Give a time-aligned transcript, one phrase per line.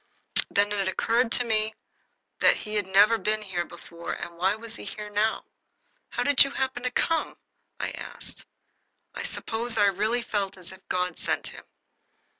[0.49, 1.75] Then it occurred to me
[2.39, 5.45] that he had never been here before, and why was he here now?
[6.09, 7.37] "How did you happen to come?"
[7.79, 8.47] I asked.
[9.13, 11.65] I suppose I really felt as if God sent him.